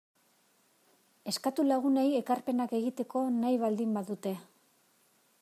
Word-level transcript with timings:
Eskatu 1.31 1.65
lagunei 1.67 2.07
ekarpenak 2.21 2.75
egiteko 2.81 3.23
nahi 3.37 3.61
baldin 3.67 3.95
badute. 4.01 4.35